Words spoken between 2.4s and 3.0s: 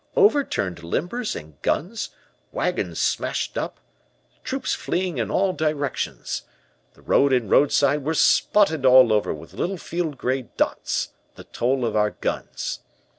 wagons